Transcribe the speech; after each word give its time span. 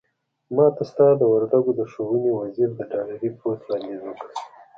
ماته 0.55 0.83
ستا 0.91 1.07
د 1.17 1.21
وردګو 1.31 1.71
د 1.75 1.81
ښوونې 1.91 2.31
وزير 2.39 2.69
د 2.75 2.81
ډالري 2.91 3.29
پست 3.37 3.61
وړانديز 3.65 3.99
وکړ. 4.05 4.29